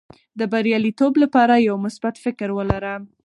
د 0.39 0.41
بریالیتوب 0.51 1.13
لپاره 1.23 1.53
یو 1.67 1.75
مثبت 1.85 2.15
فکر 2.25 2.49
ولره. 2.57 2.93